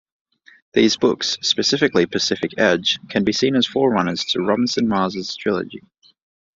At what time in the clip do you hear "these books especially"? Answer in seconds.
0.73-2.07